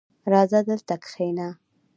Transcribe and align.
•راځه، 0.31 0.59
دلته 0.69 0.95
کښېنه. 1.03 1.47